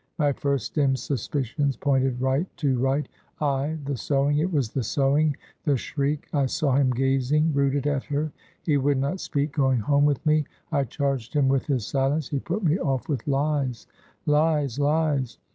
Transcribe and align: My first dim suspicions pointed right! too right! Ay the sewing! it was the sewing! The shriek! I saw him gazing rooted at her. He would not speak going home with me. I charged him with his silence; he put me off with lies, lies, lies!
My 0.17 0.33
first 0.33 0.73
dim 0.73 0.95
suspicions 0.95 1.77
pointed 1.77 2.19
right! 2.19 2.47
too 2.57 2.79
right! 2.79 3.07
Ay 3.39 3.77
the 3.85 3.95
sewing! 3.95 4.39
it 4.39 4.51
was 4.51 4.71
the 4.71 4.81
sewing! 4.81 5.37
The 5.63 5.77
shriek! 5.77 6.27
I 6.33 6.47
saw 6.47 6.75
him 6.75 6.89
gazing 6.89 7.53
rooted 7.53 7.85
at 7.85 8.05
her. 8.05 8.31
He 8.63 8.77
would 8.77 8.97
not 8.97 9.19
speak 9.19 9.51
going 9.51 9.81
home 9.81 10.05
with 10.05 10.25
me. 10.25 10.45
I 10.71 10.85
charged 10.85 11.35
him 11.35 11.47
with 11.49 11.67
his 11.67 11.85
silence; 11.85 12.29
he 12.29 12.39
put 12.39 12.63
me 12.63 12.79
off 12.79 13.07
with 13.07 13.27
lies, 13.27 13.85
lies, 14.25 14.79
lies! 14.79 15.37